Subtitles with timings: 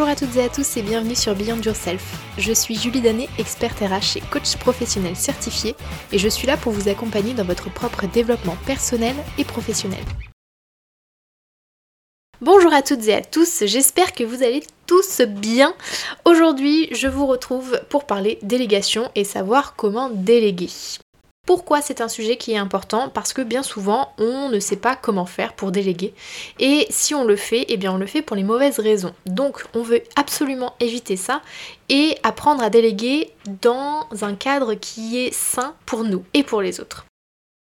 [0.00, 2.16] Bonjour à toutes et à tous et bienvenue sur Beyond Yourself.
[2.38, 5.76] Je suis Julie Danet, experte RH et coach professionnel certifié
[6.10, 10.02] et je suis là pour vous accompagner dans votre propre développement personnel et professionnel.
[12.40, 15.74] Bonjour à toutes et à tous, j'espère que vous allez tous bien.
[16.24, 20.70] Aujourd'hui, je vous retrouve pour parler délégation et savoir comment déléguer.
[21.50, 24.94] Pourquoi c'est un sujet qui est important Parce que bien souvent, on ne sait pas
[24.94, 26.14] comment faire pour déléguer.
[26.60, 29.12] Et si on le fait, eh bien on le fait pour les mauvaises raisons.
[29.26, 31.42] Donc on veut absolument éviter ça
[31.88, 33.32] et apprendre à déléguer
[33.62, 37.04] dans un cadre qui est sain pour nous et pour les autres.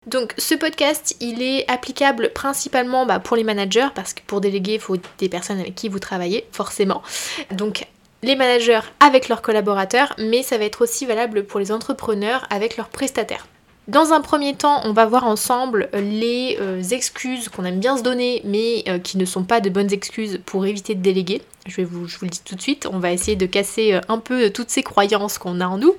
[0.05, 4.75] Donc ce podcast, il est applicable principalement bah, pour les managers, parce que pour déléguer,
[4.75, 7.01] il faut des personnes avec qui vous travaillez, forcément.
[7.49, 7.87] Donc
[8.21, 12.77] les managers avec leurs collaborateurs, mais ça va être aussi valable pour les entrepreneurs avec
[12.77, 13.47] leurs prestataires.
[13.89, 18.03] Dans un premier temps, on va voir ensemble les euh, excuses qu'on aime bien se
[18.03, 21.41] donner, mais euh, qui ne sont pas de bonnes excuses pour éviter de déléguer.
[21.65, 24.01] Je, vous, je vous le dis tout de suite, on va essayer de casser euh,
[24.07, 25.95] un peu toutes ces croyances qu'on a en nous.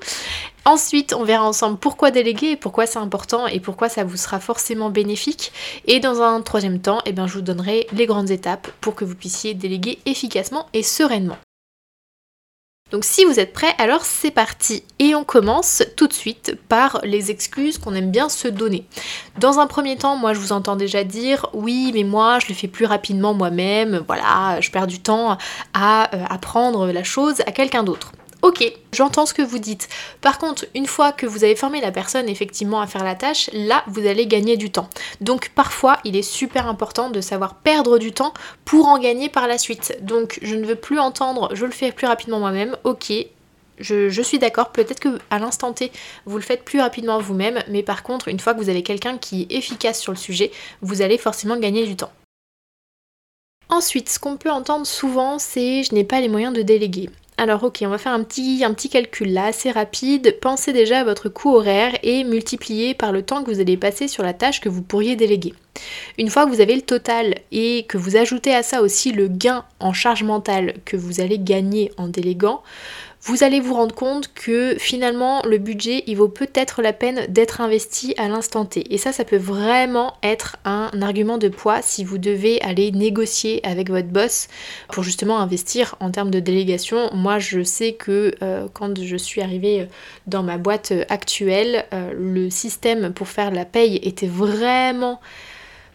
[0.65, 4.91] Ensuite, on verra ensemble pourquoi déléguer, pourquoi c'est important et pourquoi ça vous sera forcément
[4.91, 5.51] bénéfique.
[5.89, 9.05] Et dans un troisième temps, eh bien, je vous donnerai les grandes étapes pour que
[9.05, 11.39] vous puissiez déléguer efficacement et sereinement.
[12.91, 14.83] Donc si vous êtes prêts, alors c'est parti.
[14.99, 18.87] Et on commence tout de suite par les excuses qu'on aime bien se donner.
[19.39, 22.55] Dans un premier temps, moi je vous entends déjà dire oui mais moi je le
[22.55, 25.39] fais plus rapidement moi-même, voilà, je perds du temps
[25.73, 28.13] à euh, apprendre la chose à quelqu'un d'autre.
[28.51, 29.89] Ok, j'entends ce que vous dites.
[30.23, 33.49] Par contre, une fois que vous avez formé la personne effectivement à faire la tâche,
[33.53, 34.91] là, vous allez gagner du temps.
[35.21, 38.35] Donc parfois, il est super important de savoir perdre du temps
[38.65, 39.97] pour en gagner par la suite.
[40.03, 42.77] Donc je ne veux plus entendre, je le fais plus rapidement moi-même.
[42.83, 43.13] Ok,
[43.79, 45.93] je, suis d'accord, peut-être que à l'instant T,
[46.27, 49.17] vous le faites plus rapidement vous-même, mais par contre, une fois que vous avez quelqu'un
[49.17, 50.51] qui est efficace sur le sujet,
[50.83, 52.11] vous allez forcément gagner du temps.
[53.69, 57.11] Ensuite, ce qu'on peut entendre souvent, c'est je n'ai pas les moyens de déléguer.
[57.43, 60.37] Alors ok, on va faire un petit, un petit calcul là, assez rapide.
[60.43, 64.09] Pensez déjà à votre coût horaire et multipliez par le temps que vous allez passer
[64.09, 65.55] sur la tâche que vous pourriez déléguer.
[66.19, 69.27] Une fois que vous avez le total et que vous ajoutez à ça aussi le
[69.29, 72.63] gain en charge mentale que vous allez gagner en déléguant,
[73.23, 77.61] vous allez vous rendre compte que finalement le budget il vaut peut-être la peine d'être
[77.61, 78.93] investi à l'instant T.
[78.93, 83.61] Et ça, ça peut vraiment être un argument de poids si vous devez aller négocier
[83.67, 84.49] avec votre boss
[84.89, 87.11] pour justement investir en termes de délégation.
[87.15, 89.87] Moi, je sais que euh, quand je suis arrivée
[90.27, 95.21] dans ma boîte actuelle, euh, le système pour faire la paye était vraiment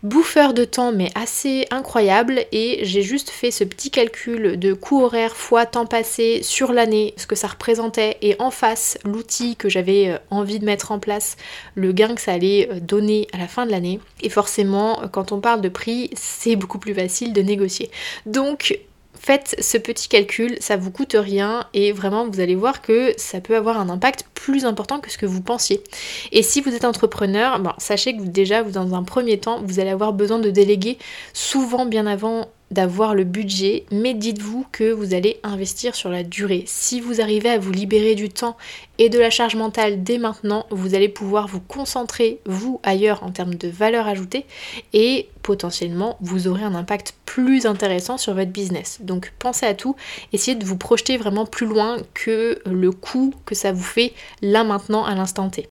[0.05, 5.03] bouffeur de temps mais assez incroyable et j'ai juste fait ce petit calcul de coût
[5.03, 9.67] horaire fois temps passé sur l'année, ce que ça représentait et en face l'outil que
[9.67, 11.37] j'avais euh, envie de mettre en place,
[11.73, 13.99] le gain que ça allait euh, donner à la fin de l'année.
[14.21, 17.89] Et forcément quand on parle de prix c'est beaucoup plus facile de négocier.
[18.27, 18.79] Donc
[19.19, 23.41] Faites ce petit calcul, ça vous coûte rien et vraiment vous allez voir que ça
[23.41, 25.83] peut avoir un impact plus important que ce que vous pensiez.
[26.31, 30.13] Et si vous êtes entrepreneur, sachez que déjà dans un premier temps vous allez avoir
[30.13, 30.97] besoin de déléguer
[31.33, 36.65] souvent bien avant d'avoir le budget, mais dites-vous que vous allez investir sur la durée.
[36.67, 38.57] Si vous arrivez à vous libérer du temps
[38.99, 43.31] et de la charge mentale dès maintenant, vous allez pouvoir vous concentrer, vous, ailleurs en
[43.31, 44.45] termes de valeur ajoutée,
[44.91, 48.99] et potentiellement, vous aurez un impact plus intéressant sur votre business.
[49.01, 49.95] Donc pensez à tout,
[50.33, 54.11] essayez de vous projeter vraiment plus loin que le coût que ça vous fait
[54.41, 55.69] là maintenant à l'instant T.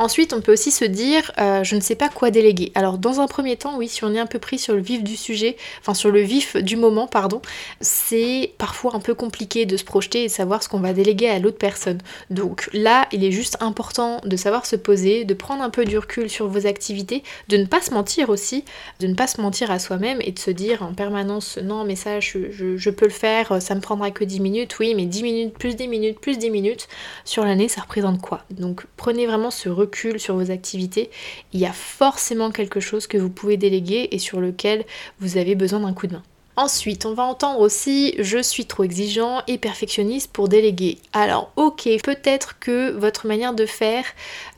[0.00, 2.72] Ensuite, on peut aussi se dire, euh, je ne sais pas quoi déléguer.
[2.74, 5.04] Alors, dans un premier temps, oui, si on est un peu pris sur le vif
[5.04, 7.42] du sujet, enfin sur le vif du moment, pardon,
[7.82, 11.28] c'est parfois un peu compliqué de se projeter et de savoir ce qu'on va déléguer
[11.28, 11.98] à l'autre personne.
[12.30, 15.98] Donc là, il est juste important de savoir se poser, de prendre un peu du
[15.98, 18.64] recul sur vos activités, de ne pas se mentir aussi,
[19.00, 21.94] de ne pas se mentir à soi-même et de se dire en permanence, non, mais
[21.94, 25.58] ça, je, peux le faire, ça me prendra que 10 minutes, oui, mais 10 minutes,
[25.58, 26.88] plus 10 minutes, plus 10 minutes,
[27.26, 28.44] sur l'année, ça représente quoi?
[28.48, 31.10] Donc prenez vraiment ce recul sur vos activités,
[31.52, 34.84] il y a forcément quelque chose que vous pouvez déléguer et sur lequel
[35.20, 36.22] vous avez besoin d'un coup de main.
[36.60, 40.98] Ensuite, on va entendre aussi je suis trop exigeant et perfectionniste pour déléguer.
[41.14, 44.04] Alors, ok, peut-être que votre manière de faire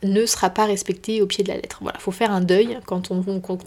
[0.02, 1.78] ne sera pas respectée au pied de la lettre.
[1.81, 3.22] Voilà, faut faire un deuil quand on,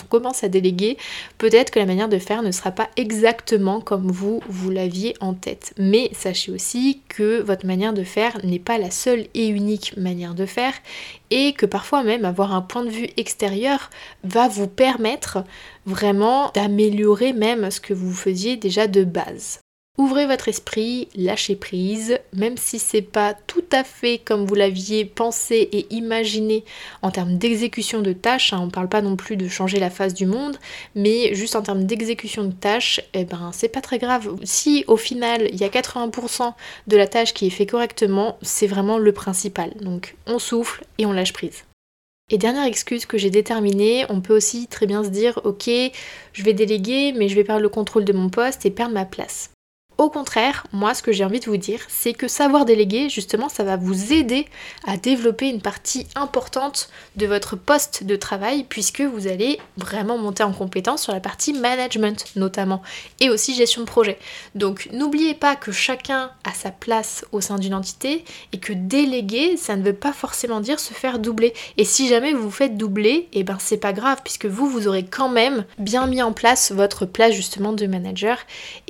[0.10, 0.98] commence à déléguer.
[1.38, 5.34] Peut-être que la manière de faire ne sera pas exactement comme vous, vous l'aviez en
[5.34, 5.74] tête.
[5.78, 10.36] Mais sachez aussi que votre manière de faire n'est pas la seule et unique manière
[10.36, 10.74] de faire
[11.32, 13.90] et que parfois même avoir un point de vue extérieur
[14.26, 15.46] va vous permettre
[15.86, 19.60] vraiment d'améliorer même ce que vous faisiez déjà de base.
[19.98, 25.06] Ouvrez votre esprit, lâchez prise, même si c'est pas tout à fait comme vous l'aviez
[25.06, 26.66] pensé et imaginé
[27.02, 30.14] en termes d'exécution de tâches, hein, on parle pas non plus de changer la face
[30.14, 30.58] du monde,
[30.96, 34.36] mais juste en termes d'exécution de tâches, eh ben c'est pas très grave.
[34.44, 36.52] Si au final il y a 80%
[36.88, 39.72] de la tâche qui est fait correctement, c'est vraiment le principal.
[39.80, 41.64] Donc on souffle et on lâche prise.
[42.32, 45.70] Et dernière excuse que j'ai déterminée, on peut aussi très bien se dire ok,
[46.34, 49.06] je vais déléguer, mais je vais perdre le contrôle de mon poste et perdre ma
[49.06, 49.55] place.
[49.98, 53.48] Au contraire, moi ce que j'ai envie de vous dire, c'est que savoir déléguer, justement,
[53.48, 54.46] ça va vous aider
[54.86, 60.44] à développer une partie importante de votre poste de travail, puisque vous allez vraiment monter
[60.44, 62.82] en compétence sur la partie management notamment,
[63.22, 64.20] et aussi gestion de projet.
[64.54, 69.56] Donc n'oubliez pas que chacun a sa place au sein d'une entité, et que déléguer,
[69.56, 71.54] ça ne veut pas forcément dire se faire doubler.
[71.78, 74.68] Et si jamais vous vous faites doubler, et eh ben c'est pas grave, puisque vous,
[74.68, 78.40] vous aurez quand même bien mis en place votre place justement de manager.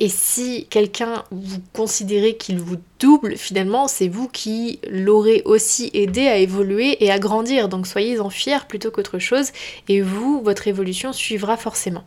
[0.00, 0.95] Et si quelqu'un
[1.30, 7.10] vous considérez qu'il vous double, finalement, c'est vous qui l'aurez aussi aidé à évoluer et
[7.10, 7.68] à grandir.
[7.68, 9.50] Donc soyez-en fiers plutôt qu'autre chose,
[9.88, 12.04] et vous, votre évolution suivra forcément.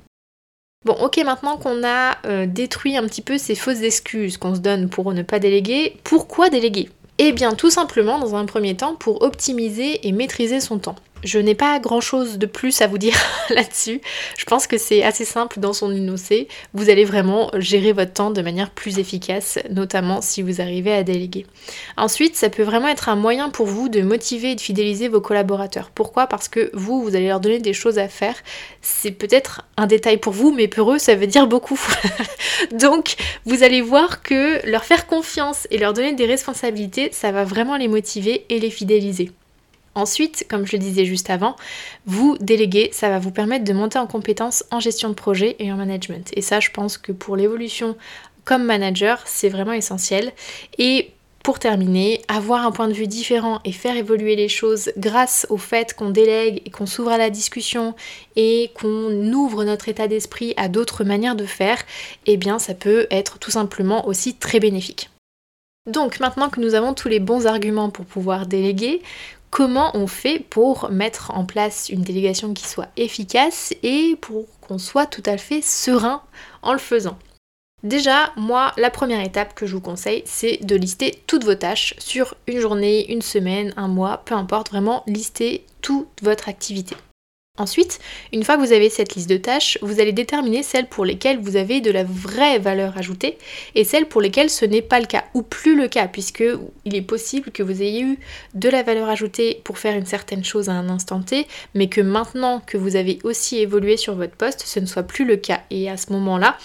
[0.85, 4.61] Bon, ok, maintenant qu'on a euh, détruit un petit peu ces fausses excuses qu'on se
[4.61, 6.89] donne pour ne pas déléguer, pourquoi déléguer?
[7.17, 10.95] Eh bien, tout simplement, dans un premier temps, pour optimiser et maîtriser son temps.
[11.23, 13.15] Je n'ai pas grand chose de plus à vous dire
[13.49, 14.01] là-dessus.
[14.37, 16.47] Je pense que c'est assez simple dans son énoncé.
[16.73, 21.03] Vous allez vraiment gérer votre temps de manière plus efficace, notamment si vous arrivez à
[21.03, 21.45] déléguer.
[21.97, 25.19] Ensuite, ça peut vraiment être un moyen pour vous de motiver et de fidéliser vos
[25.19, 25.91] collaborateurs.
[25.93, 26.27] Pourquoi?
[26.27, 28.35] Parce que vous, vous allez leur donner des choses à faire.
[28.81, 31.79] C'est peut-être un détail pour vous, mais pour eux, ça veut dire beaucoup.
[32.71, 33.15] Donc,
[33.45, 37.75] vous allez voir que leur faire confiance et leur donner des responsabilités, ça va vraiment
[37.75, 39.31] les motiver et les fidéliser.
[39.95, 41.55] Ensuite, comme je le disais juste avant,
[42.05, 45.71] vous déléguer, ça va vous permettre de monter en compétences en gestion de projet et
[45.71, 46.29] en management.
[46.33, 47.95] Et ça, je pense que pour l'évolution
[48.45, 50.31] comme manager, c'est vraiment essentiel.
[50.77, 51.11] Et
[51.43, 55.57] pour terminer, avoir un point de vue différent et faire évoluer les choses grâce au
[55.57, 57.95] fait qu'on délègue et qu'on s'ouvre à la discussion
[58.35, 61.81] et qu'on ouvre notre état d'esprit à d'autres manières de faire,
[62.25, 65.09] eh bien ça peut être tout simplement aussi très bénéfique.
[65.87, 69.01] Donc maintenant que nous avons tous les bons arguments pour pouvoir déléguer,
[69.49, 74.77] comment on fait pour mettre en place une délégation qui soit efficace et pour qu'on
[74.77, 76.21] soit tout à fait serein
[76.61, 77.17] en le faisant.
[77.83, 81.95] Déjà, moi, la première étape que je vous conseille, c'est de lister toutes vos tâches
[81.97, 86.97] sur une journée, une semaine, un mois, peu importe, vraiment lister toute votre activité.
[87.59, 87.99] Ensuite,
[88.31, 91.39] une fois que vous avez cette liste de tâches, vous allez déterminer celles pour lesquelles
[91.39, 93.37] vous avez de la vraie valeur ajoutée
[93.75, 96.43] et celles pour lesquelles ce n'est pas le cas ou plus le cas puisque
[96.85, 98.17] il est possible que vous ayez eu
[98.53, 101.99] de la valeur ajoutée pour faire une certaine chose à un instant T mais que
[101.99, 105.59] maintenant que vous avez aussi évolué sur votre poste, ce ne soit plus le cas
[105.69, 106.57] et à ce moment-là,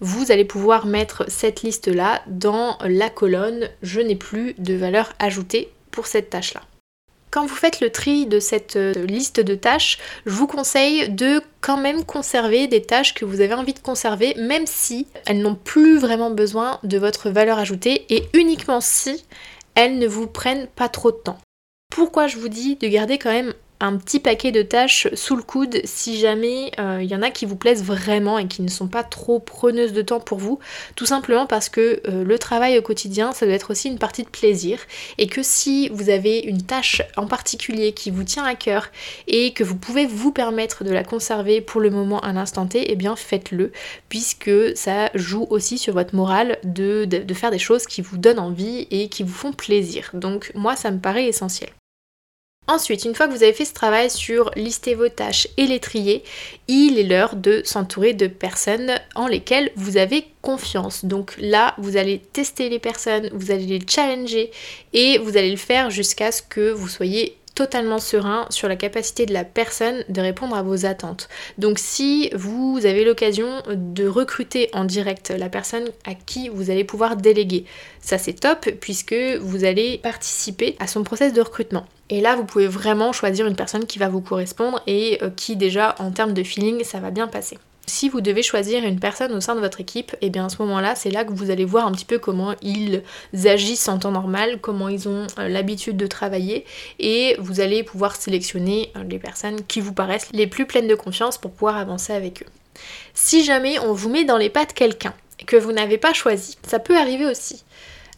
[0.00, 5.12] vous allez pouvoir mettre cette liste là dans la colonne je n'ai plus de valeur
[5.20, 6.62] ajoutée pour cette tâche là.
[7.30, 11.40] Quand vous faites le tri de cette euh, liste de tâches, je vous conseille de
[11.60, 15.54] quand même conserver des tâches que vous avez envie de conserver, même si elles n'ont
[15.54, 19.24] plus vraiment besoin de votre valeur ajoutée et uniquement si
[19.76, 21.38] elles ne vous prennent pas trop de temps.
[21.90, 25.42] Pourquoi je vous dis de garder quand même un petit paquet de tâches sous le
[25.42, 28.68] coude si jamais il euh, y en a qui vous plaisent vraiment et qui ne
[28.68, 30.58] sont pas trop preneuses de temps pour vous.
[30.96, 34.22] Tout simplement parce que euh, le travail au quotidien, ça doit être aussi une partie
[34.22, 34.78] de plaisir
[35.18, 38.88] et que si vous avez une tâche en particulier qui vous tient à cœur
[39.26, 42.92] et que vous pouvez vous permettre de la conserver pour le moment à l'instant T,
[42.92, 43.72] eh bien faites-le
[44.08, 48.38] puisque ça joue aussi sur votre morale de, de faire des choses qui vous donnent
[48.38, 50.10] envie et qui vous font plaisir.
[50.12, 51.70] Donc moi ça me paraît essentiel.
[52.70, 55.80] Ensuite, une fois que vous avez fait ce travail sur lister vos tâches et les
[55.80, 56.22] trier,
[56.68, 61.04] il est l'heure de s'entourer de personnes en lesquelles vous avez confiance.
[61.04, 64.52] Donc là, vous allez tester les personnes, vous allez les challenger
[64.92, 69.26] et vous allez le faire jusqu'à ce que vous soyez totalement serein sur la capacité
[69.26, 71.28] de la personne de répondre à vos attentes.
[71.58, 76.84] Donc si vous avez l'occasion de recruter en direct la personne à qui vous allez
[76.84, 77.64] pouvoir déléguer,
[78.00, 81.84] ça c'est top puisque vous allez participer à son process de recrutement.
[82.10, 85.56] Et là, vous pouvez vraiment choisir une personne qui va vous correspondre et euh, qui
[85.56, 87.56] déjà en termes de feeling, ça va bien passer.
[87.86, 90.48] Si vous devez choisir une personne au sein de votre équipe, et eh bien à
[90.48, 93.02] ce moment-là, c'est là que vous allez voir un petit peu comment ils
[93.46, 96.64] agissent en temps normal, comment ils ont euh, l'habitude de travailler,
[96.98, 100.94] et vous allez pouvoir sélectionner euh, les personnes qui vous paraissent les plus pleines de
[100.94, 102.80] confiance pour pouvoir avancer avec eux.
[103.14, 105.14] Si jamais on vous met dans les pas de quelqu'un
[105.46, 107.64] que vous n'avez pas choisi, ça peut arriver aussi.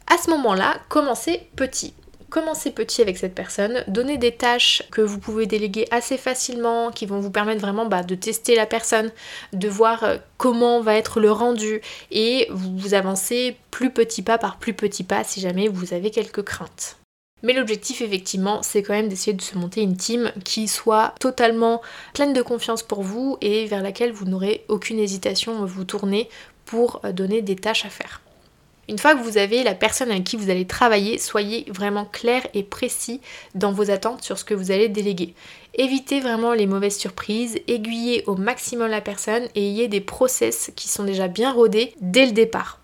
[0.06, 1.94] À ce moment-là, commencez petit
[2.32, 7.04] commencez petit avec cette personne, donnez des tâches que vous pouvez déléguer assez facilement, qui
[7.04, 9.12] vont vous permettre vraiment bah, de tester la personne,
[9.52, 14.56] de voir euh, comment va être le rendu et vous avancez plus petit pas par
[14.56, 16.96] plus petit pas si jamais vous avez quelques craintes.
[17.42, 21.82] Mais l'objectif, effectivement, c'est quand même d'essayer de se monter une team qui soit totalement
[22.14, 26.30] pleine de confiance pour vous et vers laquelle vous n'aurez aucune hésitation à vous tourner
[26.64, 28.22] pour euh, donner des tâches à faire.
[28.88, 32.46] Une fois que vous avez la personne avec qui vous allez travailler, soyez vraiment clair
[32.52, 33.20] et précis
[33.54, 35.34] dans vos attentes sur ce que vous allez déléguer.
[35.74, 40.88] Évitez vraiment les mauvaises surprises, aiguillez au maximum la personne et ayez des process qui
[40.88, 42.81] sont déjà bien rodés dès le départ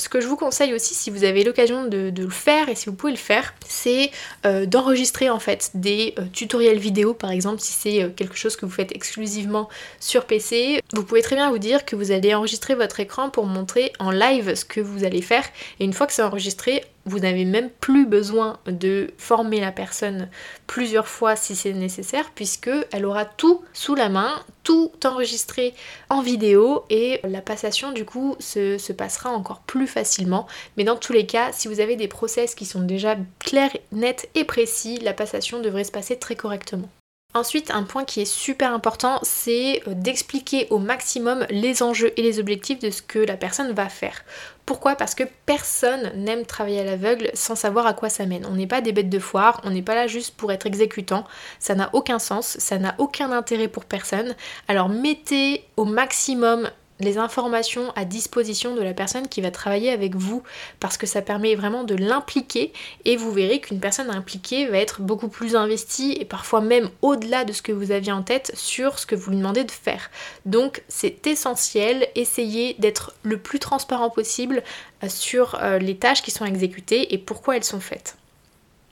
[0.00, 2.86] ce que je vous conseille aussi, si vous avez l'occasion de, le faire et si
[2.86, 4.10] vous pouvez le faire, c'est
[4.46, 8.56] euh, d'enregistrer en fait des euh, tutoriels vidéo, par exemple, si c'est euh, quelque chose
[8.56, 9.68] que vous faites exclusivement
[10.00, 10.80] sur PC.
[10.92, 14.10] Vous pouvez très bien vous dire que vous allez enregistrer votre écran pour montrer en
[14.10, 15.44] live ce que vous allez faire.
[15.78, 20.28] Et une fois que c'est enregistré, vous n'avez même plus besoin de former la personne
[20.66, 24.32] plusieurs fois si c'est nécessaire, puisque elle aura tout sous la main,
[24.70, 25.74] tout enregistré
[26.10, 30.46] en vidéo et la passation du coup se, se passera encore plus facilement.
[30.76, 34.28] Mais dans tous les cas, si vous avez des process qui sont déjà clairs, nets
[34.36, 36.88] et précis, la passation devrait se passer très correctement.
[37.32, 42.22] Ensuite, un point qui est super important, c'est euh, d'expliquer au maximum les enjeux et
[42.22, 44.24] les objectifs de ce que la personne va faire.
[44.66, 44.96] Pourquoi?
[44.96, 48.46] Parce que personne n'aime travailler à l'aveugle sans savoir à quoi ça mène.
[48.46, 51.24] On n'est pas des bêtes de foire, on n'est pas là juste pour être exécutant,
[51.60, 54.34] ça n'a aucun sens, ça n'a aucun intérêt pour personne.
[54.66, 56.68] Alors mettez au maximum
[57.00, 60.42] les informations à disposition de la personne qui va travailler avec vous
[60.78, 62.72] parce que ça permet vraiment de l'impliquer
[63.04, 67.44] et vous verrez qu'une personne impliquée va être beaucoup plus investie et parfois même au-delà
[67.44, 70.10] de ce que vous aviez en tête sur ce que vous lui demandez de faire.
[70.46, 74.62] Donc c'est essentiel, essayez d'être le plus transparent possible
[75.02, 78.16] euh, sur euh, les tâches qui sont exécutées et pourquoi elles sont faites.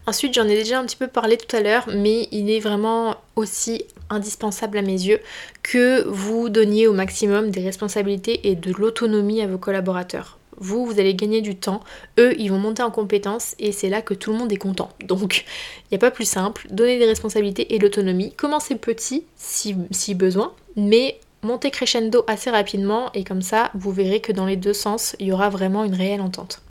[0.09, 3.17] Ensuite, j'en ai déjà un petit peu parlé tout à l'heure, mais il est vraiment
[3.37, 5.21] aussi indispensable à mes yeux
[5.62, 10.38] que vous donniez au maximum des responsabilités et de l'autonomie à vos collaborateurs.
[10.57, 11.83] Vous, vous allez gagner du temps,
[12.19, 14.88] eux, ils vont monter en compétences et c'est là que tout le monde est content.
[15.05, 18.33] Donc, il n'y a pas plus simple, donner des responsabilités et l'autonomie.
[18.33, 24.21] Commencez petit si, si besoin, mais montez crescendo assez rapidement et comme ça, vous verrez
[24.21, 26.62] que dans les deux sens, il y aura vraiment une réelle entente.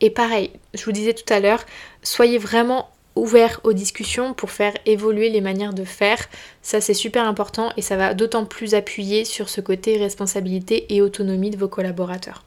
[0.00, 1.64] Et pareil, je vous disais tout à l'heure,
[2.02, 6.28] soyez vraiment ouverts aux discussions pour faire évoluer les manières de faire.
[6.62, 11.02] Ça c'est super important et ça va d'autant plus appuyer sur ce côté responsabilité et
[11.02, 12.44] autonomie de vos collaborateurs.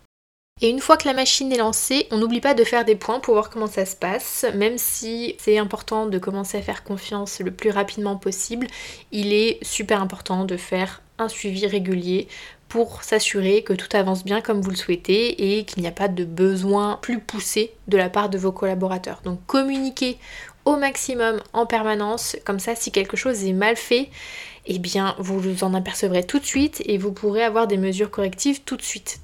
[0.62, 3.20] Et une fois que la machine est lancée, on n'oublie pas de faire des points
[3.20, 4.46] pour voir comment ça se passe.
[4.56, 8.68] Même si c'est important de commencer à faire confiance le plus rapidement possible,
[9.12, 12.28] il est super important de faire un suivi régulier
[12.70, 16.08] pour s'assurer que tout avance bien comme vous le souhaitez et qu'il n'y a pas
[16.08, 19.22] de besoin plus poussé de la part de vos collaborateurs.
[19.24, 20.18] Donc communiquez
[20.66, 24.10] au maximum en permanence, comme ça si quelque chose est mal fait,
[24.66, 28.10] eh bien vous vous en apercevrez tout de suite et vous pourrez avoir des mesures
[28.10, 29.20] correctives tout de suite.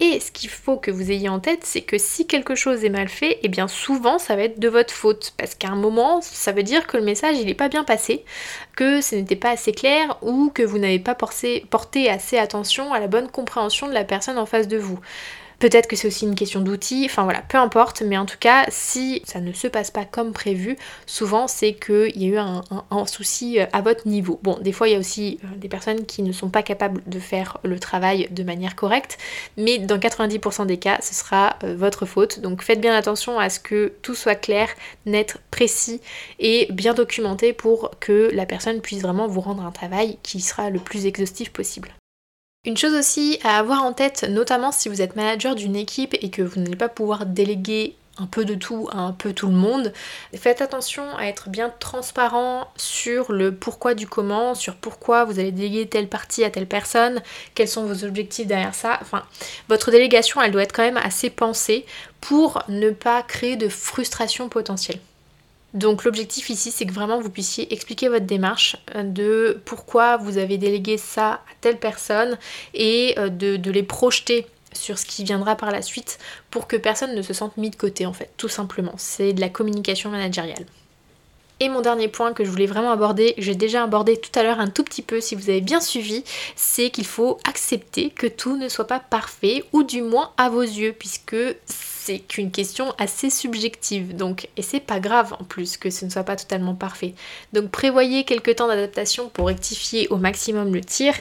[0.00, 2.88] Et ce qu'il faut que vous ayez en tête, c'est que si quelque chose est
[2.88, 5.32] mal fait, eh bien souvent ça va être de votre faute.
[5.36, 8.24] Parce qu'à un moment, ça veut dire que le message il n'est pas bien passé,
[8.76, 13.00] que ce n'était pas assez clair ou que vous n'avez pas porté assez attention à
[13.00, 15.00] la bonne compréhension de la personne en face de vous.
[15.58, 18.64] Peut-être que c'est aussi une question d'outils, enfin voilà, peu importe, mais en tout cas,
[18.68, 22.62] si ça ne se passe pas comme prévu, souvent c'est qu'il y a eu un,
[23.06, 24.38] souci euh, à votre niveau.
[24.44, 27.02] Bon, des fois il y a aussi euh, des personnes qui ne sont pas capables
[27.06, 29.18] de faire le travail de manière correcte,
[29.56, 32.38] mais dans 90% des cas, ce sera euh, votre faute.
[32.38, 34.68] Donc faites bien attention à ce que tout soit clair,
[35.06, 36.00] net, précis
[36.38, 40.70] et bien documenté pour que la personne puisse vraiment vous rendre un travail qui sera
[40.70, 41.97] le plus exhaustif possible.
[42.68, 46.28] Une chose aussi à avoir en tête, notamment si vous êtes manager d'une équipe et
[46.28, 49.54] que vous n'allez pas pouvoir déléguer un peu de tout à un peu tout le
[49.54, 49.90] monde.
[50.36, 55.50] Faites attention à être bien transparent sur le pourquoi du comment, sur pourquoi vous allez
[55.50, 57.22] déléguer telle partie à telle personne,
[57.54, 58.98] quels sont vos objectifs derrière ça.
[59.00, 59.22] Enfin,
[59.70, 61.86] votre délégation, elle doit être quand même assez pensée
[62.20, 65.00] pour ne pas créer de frustration potentielle.
[65.74, 70.38] Donc l'objectif ici, c'est que vraiment vous puissiez expliquer votre démarche euh, de pourquoi vous
[70.38, 72.38] avez délégué ça à telle personne
[72.72, 76.18] et euh, de, les projeter sur ce qui viendra par la suite
[76.50, 78.94] pour que personne ne se sente mis de côté en fait, tout simplement.
[78.96, 80.64] C'est de la communication managériale.
[81.60, 84.60] Et mon dernier point que je voulais vraiment aborder, j'ai déjà abordé tout à l'heure
[84.60, 86.22] un tout petit peu si vous avez bien suivi,
[86.54, 90.62] c'est qu'il faut accepter que tout ne soit pas parfait, ou du moins à vos
[90.62, 91.34] yeux, puisque
[92.08, 94.16] c'est qu'une question assez subjective.
[94.16, 97.12] Donc, et c'est pas grave en plus que ce ne soit pas totalement parfait.
[97.52, 101.12] Donc prévoyez quelques temps d'adaptation pour rectifier au maximum le tir.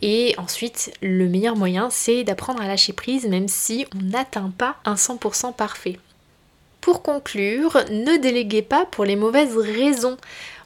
[0.00, 4.76] Et ensuite, le meilleur moyen, c'est d'apprendre à lâcher prise, même si on n'atteint pas
[4.86, 5.98] un 100% parfait.
[6.80, 10.16] Pour conclure, ne déléguez pas pour les mauvaises raisons.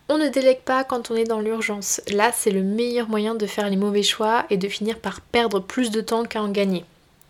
[0.08, 2.00] On ne délègue pas quand on est dans l'urgence.
[2.12, 5.58] Là, c'est le meilleur moyen de faire les mauvais choix et de finir par perdre
[5.58, 6.84] plus de temps qu'à en gagner.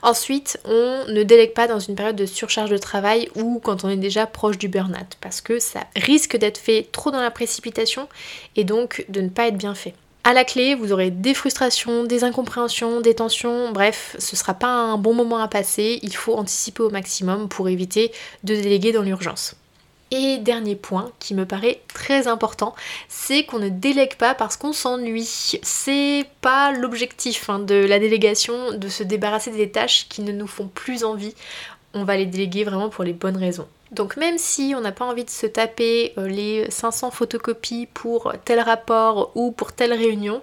[0.04, 3.88] Ensuite, on ne délègue pas dans une période de surcharge de travail ou quand on
[3.88, 8.06] est déjà proche du burn-out parce que ça risque d'être fait trop dans la précipitation
[8.54, 9.94] et donc de ne pas être bien fait.
[10.22, 14.68] À la clé, vous aurez des frustrations, des incompréhensions, des tensions, bref, ce sera pas
[14.68, 19.02] un bon moment à passer, il faut anticiper au maximum pour éviter de déléguer dans
[19.02, 19.56] l'urgence.
[20.10, 22.74] Et dernier point qui me paraît très important,
[23.08, 25.58] c'est qu'on ne délègue pas parce qu'on s'ennuie.
[25.62, 30.46] C'est pas l'objectif hein, de la délégation de se débarrasser des tâches qui ne nous
[30.46, 31.34] font plus envie.
[31.94, 33.66] On va les déléguer vraiment pour les bonnes raisons.
[33.94, 38.32] Donc même si on n'a pas envie de se taper euh, les 500 photocopies pour
[38.44, 40.42] tel rapport ou pour telle réunion,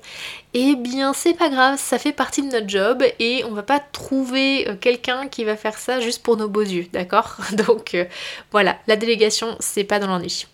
[0.53, 3.79] eh bien c'est pas grave, ça fait partie de notre job et on va pas
[3.79, 7.37] trouver euh, quelqu'un qui va faire ça juste pour nos beaux yeux, d'accord?
[7.67, 8.05] Donc euh,
[8.51, 10.45] voilà, la délégation c'est pas dans l'ennui.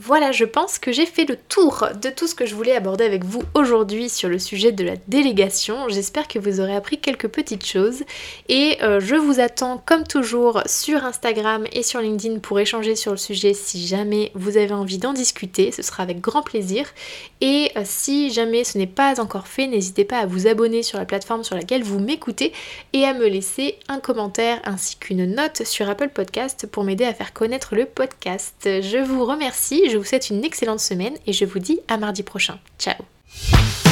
[0.00, 3.04] Voilà, je pense que j'ai fait le tour de tout ce que je voulais aborder
[3.04, 5.88] avec vous aujourd'hui sur le sujet de la délégation.
[5.88, 8.04] J'espère que vous aurez appris quelques petites choses
[8.48, 13.10] et euh, je vous attends comme toujours sur Instagram et sur LinkedIn pour échanger sur
[13.10, 15.72] le sujet si jamais vous avez envie d'en discuter.
[15.72, 16.86] Ce sera avec grand plaisir.
[17.40, 20.98] Et euh, si jamais ce n'est pas encore fait, n'hésitez pas à vous abonner sur
[20.98, 22.52] la plateforme sur laquelle vous m'écoutez
[22.92, 27.14] et à me laisser un commentaire ainsi qu'une note sur Apple Podcast pour m'aider à
[27.14, 28.54] faire connaître le podcast.
[28.64, 32.22] Je vous remercie je vous souhaite une excellente semaine et je vous dis à mardi
[32.22, 32.58] prochain.
[32.78, 33.87] Ciao